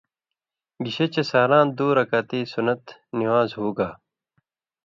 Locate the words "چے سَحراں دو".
1.13-1.87